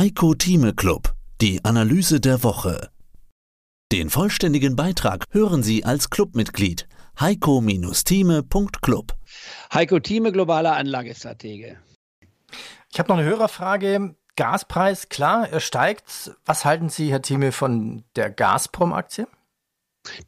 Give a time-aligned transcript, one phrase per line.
[0.00, 2.88] Heiko Thieme Club, die Analyse der Woche.
[3.92, 6.88] Den vollständigen Beitrag hören Sie als Clubmitglied
[7.20, 9.14] heiko-thieme.club.
[9.74, 11.76] Heiko Thieme, globaler Anlagestratege.
[12.90, 14.16] Ich habe noch eine Hörerfrage.
[14.36, 16.34] Gaspreis, klar, er steigt.
[16.46, 19.28] Was halten Sie, Herr Thieme, von der Gazprom-Aktie?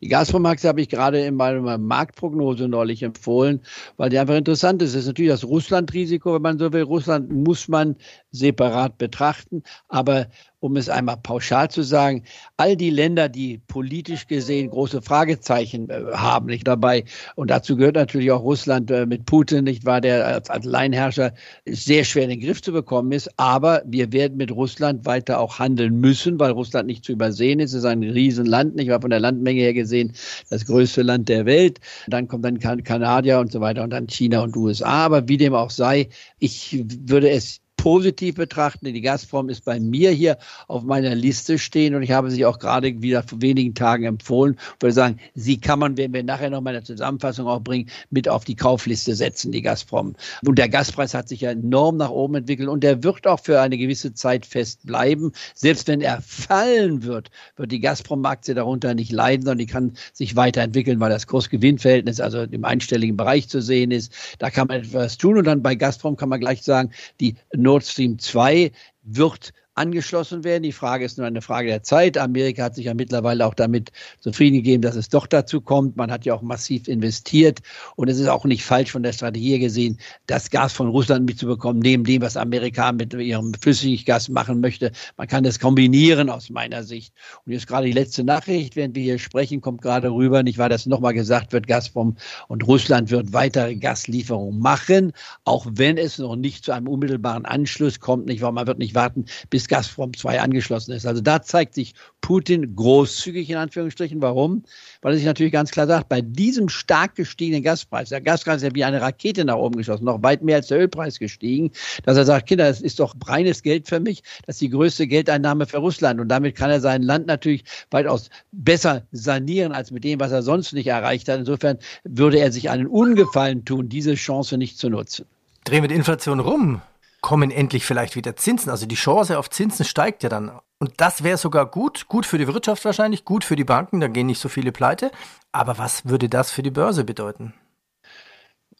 [0.00, 3.60] Die Gazprom-Aktie habe ich gerade in meiner Marktprognose neulich empfohlen,
[3.96, 4.94] weil die einfach interessant ist.
[4.94, 6.82] Das ist natürlich das Russland-Risiko, wenn man so will.
[6.82, 7.96] Russland muss man
[8.30, 10.28] separat betrachten, aber
[10.62, 12.22] um es einmal pauschal zu sagen,
[12.56, 17.04] all die Länder, die politisch gesehen große Fragezeichen äh, haben, nicht dabei,
[17.34, 21.34] und dazu gehört natürlich auch Russland äh, mit Putin, nicht wahr, der als Alleinherrscher
[21.66, 25.58] sehr schwer in den Griff zu bekommen ist, aber wir werden mit Russland weiter auch
[25.58, 27.72] handeln müssen, weil Russland nicht zu übersehen ist.
[27.72, 30.12] Es ist ein Riesenland, nicht wahr, von der Landmenge her gesehen,
[30.48, 31.80] das größte Land der Welt.
[32.06, 35.54] Dann kommt dann Kanadier und so weiter und dann China und USA, aber wie dem
[35.54, 38.94] auch sei, ich würde es positiv betrachten.
[38.94, 42.60] Die Gazprom ist bei mir hier auf meiner Liste stehen und ich habe sie auch
[42.60, 44.54] gerade wieder vor wenigen Tagen empfohlen.
[44.76, 47.90] Ich würde sagen, sie kann man, wenn wir nachher noch mal eine Zusammenfassung auch bringen,
[48.08, 50.14] mit auf die Kaufliste setzen, die Gazprom.
[50.46, 53.60] Und der Gaspreis hat sich ja enorm nach oben entwickelt und der wird auch für
[53.60, 55.32] eine gewisse Zeit fest bleiben.
[55.56, 60.36] Selbst wenn er fallen wird, wird die Gazprom-Aktie darunter nicht leiden, sondern die kann sich
[60.36, 64.12] weiterentwickeln, weil das Kurs-Gewinn-Verhältnis also im einstelligen Bereich zu sehen ist.
[64.38, 67.34] Da kann man etwas tun und dann bei Gazprom kann man gleich sagen, die
[67.72, 68.70] Nord Stream 2
[69.02, 70.62] wird angeschlossen werden.
[70.62, 72.18] Die Frage ist nur eine Frage der Zeit.
[72.18, 73.90] Amerika hat sich ja mittlerweile auch damit
[74.20, 75.96] zufrieden gegeben, dass es doch dazu kommt.
[75.96, 77.60] Man hat ja auch massiv investiert
[77.96, 81.80] und es ist auch nicht falsch von der Strategie gesehen, das Gas von Russland mitzubekommen,
[81.80, 84.92] neben dem, was Amerika mit ihrem Flüssiggas machen möchte.
[85.16, 87.14] Man kann das kombinieren aus meiner Sicht.
[87.44, 90.68] Und jetzt gerade die letzte Nachricht, während wir hier sprechen, kommt gerade rüber, nicht wahr,
[90.68, 92.16] dass nochmal gesagt wird, Gazprom
[92.48, 95.12] und Russland wird weitere Gaslieferungen machen,
[95.44, 98.94] auch wenn es noch nicht zu einem unmittelbaren Anschluss kommt, nicht wahr, man wird nicht
[98.94, 101.06] warten, bis bis Gazprom 2 angeschlossen ist.
[101.06, 104.20] Also da zeigt sich Putin großzügig in Anführungsstrichen.
[104.20, 104.64] Warum?
[105.02, 108.68] Weil er sich natürlich ganz klar sagt, bei diesem stark gestiegenen Gaspreis, der Gaspreis ist
[108.68, 111.70] ja wie eine Rakete nach oben geschossen, noch weit mehr als der Ölpreis gestiegen,
[112.04, 115.06] dass er sagt, Kinder, das ist doch reines Geld für mich, das ist die größte
[115.06, 120.02] Geldeinnahme für Russland und damit kann er sein Land natürlich weitaus besser sanieren als mit
[120.02, 121.38] dem, was er sonst nicht erreicht hat.
[121.38, 125.26] Insofern würde er sich einen Ungefallen tun, diese Chance nicht zu nutzen.
[125.64, 126.82] Drehen wir die Inflation rum
[127.22, 128.70] kommen endlich vielleicht wieder Zinsen.
[128.70, 130.50] Also die Chance auf Zinsen steigt ja dann.
[130.78, 134.08] Und das wäre sogar gut, gut für die Wirtschaft wahrscheinlich, gut für die Banken, da
[134.08, 135.10] gehen nicht so viele pleite.
[135.52, 137.54] Aber was würde das für die Börse bedeuten?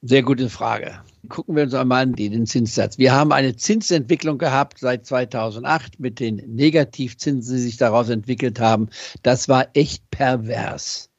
[0.05, 1.01] Sehr gute Frage.
[1.29, 2.99] Gucken wir uns einmal an den Zinssatz.
[2.99, 8.89] Wir haben eine Zinsentwicklung gehabt seit 2008 mit den Negativzinsen, die sich daraus entwickelt haben.
[9.23, 11.12] Das war echt pervers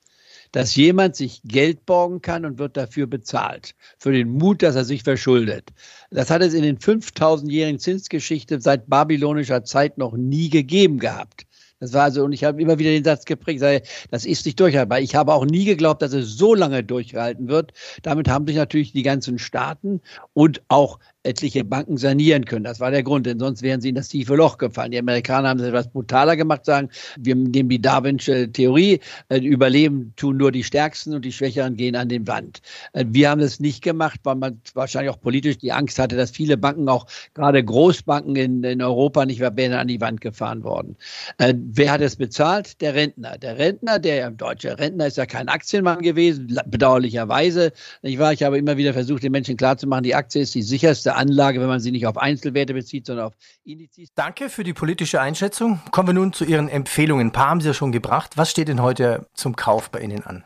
[0.53, 3.75] dass jemand sich Geld borgen kann und wird dafür bezahlt.
[3.97, 5.72] Für den Mut, dass er sich verschuldet.
[6.12, 11.46] Das hat es in den 5000-jährigen Zinsgeschichte seit babylonischer Zeit noch nie gegeben gehabt.
[11.80, 13.62] Das war also, und ich habe immer wieder den Satz geprägt,
[14.09, 15.02] das ist nicht durchhaltbar.
[15.02, 17.74] Ich habe auch nie geglaubt, dass es so lange durchgehalten wird.
[18.03, 20.00] Damit haben sich natürlich die ganzen Staaten
[20.31, 22.66] und auch etliche Banken sanieren können.
[22.66, 24.92] Das war der Grund, denn sonst wären sie in das tiefe Loch gefallen.
[24.92, 30.14] Die Amerikaner haben es etwas brutaler gemacht, sagen, wir nehmen die Darwinsche Theorie, äh, überleben
[30.16, 32.62] tun nur die Stärksten und die Schwächeren gehen an den Wand.
[32.94, 36.32] Äh, wir haben das nicht gemacht, weil man wahrscheinlich auch politisch die Angst hatte, dass
[36.32, 40.98] viele Banken, auch gerade Großbanken in, in Europa, nicht mehr an die Wand gefahren worden.
[41.38, 42.82] Äh, wer hat es bezahlt?
[42.82, 43.38] Der Rentner.
[43.38, 47.72] Der Rentner, der deutsche Rentner ist ja kein Aktienmann gewesen, bedauerlicherweise.
[48.02, 51.12] Ich war, ich habe immer wieder versucht, den Menschen klarzumachen, die Aktie ist die sicherste
[51.16, 54.09] Anlage, wenn man sie nicht auf Einzelwerte bezieht, sondern auf Indizes.
[54.16, 55.81] Danke für die politische Einschätzung.
[55.91, 57.28] Kommen wir nun zu Ihren Empfehlungen.
[57.28, 58.38] Ein paar haben Sie ja schon gebracht.
[58.38, 60.44] Was steht denn heute zum Kauf bei Ihnen an?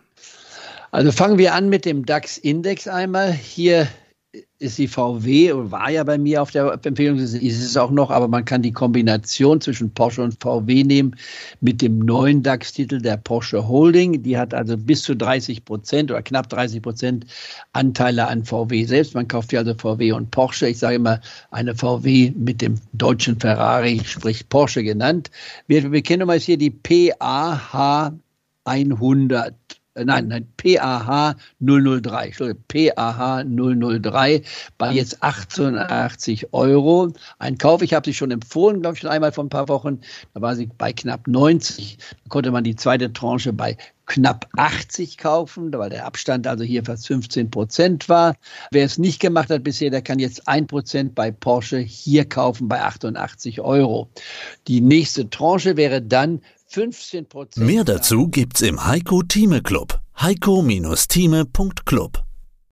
[0.91, 3.31] Also fangen wir an mit dem DAX-Index einmal.
[3.31, 3.87] Hier
[4.59, 8.09] ist die VW und war ja bei mir auf der Empfehlung, ist es auch noch,
[8.09, 11.15] aber man kann die Kombination zwischen Porsche und VW nehmen
[11.61, 14.23] mit dem neuen DAX-Titel der Porsche Holding.
[14.23, 17.25] Die hat also bis zu 30 Prozent oder knapp 30 Prozent
[17.73, 19.13] Anteile an VW selbst.
[19.13, 20.67] Man kauft ja also VW und Porsche.
[20.67, 21.21] Ich sage immer
[21.51, 25.29] eine VW mit dem deutschen Ferrari, sprich Porsche genannt.
[25.67, 28.13] Wir, wir kennen mal hier die PAH
[28.65, 29.55] 100
[29.97, 32.31] äh, nein, nein, PAH 003,
[32.67, 34.41] PAH 003
[34.77, 37.11] bei jetzt 88 Euro.
[37.39, 39.99] Ein Kauf, ich habe sie schon empfohlen, glaube ich, schon einmal vor ein paar Wochen.
[40.33, 41.97] Da war sie bei knapp 90.
[41.97, 43.77] Da konnte man die zweite Tranche bei
[44.07, 48.35] knapp 80 kaufen, weil der Abstand also hier fast 15 Prozent war.
[48.71, 52.67] Wer es nicht gemacht hat bisher, der kann jetzt ein Prozent bei Porsche hier kaufen
[52.67, 54.09] bei 88 Euro.
[54.67, 59.99] Die nächste Tranche wäre dann 15 Mehr dazu gibt's im Heiko Thieme Club.
[60.19, 62.26] heiko-thieme.club